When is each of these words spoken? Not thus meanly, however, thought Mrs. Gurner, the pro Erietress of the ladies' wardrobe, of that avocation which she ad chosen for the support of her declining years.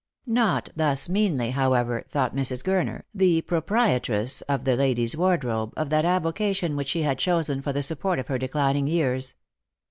Not 0.25 0.69
thus 0.75 1.07
meanly, 1.09 1.51
however, 1.51 2.03
thought 2.09 2.33
Mrs. 2.35 2.63
Gurner, 2.63 3.03
the 3.13 3.43
pro 3.43 3.61
Erietress 3.61 4.41
of 4.49 4.63
the 4.63 4.75
ladies' 4.75 5.15
wardrobe, 5.15 5.75
of 5.77 5.91
that 5.91 6.05
avocation 6.05 6.75
which 6.75 6.87
she 6.87 7.05
ad 7.05 7.19
chosen 7.19 7.61
for 7.61 7.71
the 7.71 7.83
support 7.83 8.17
of 8.17 8.25
her 8.25 8.39
declining 8.39 8.87
years. 8.87 9.35